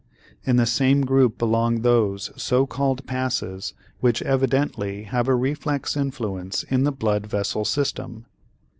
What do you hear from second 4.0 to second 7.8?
evidently have a reflex influence in the blood vessel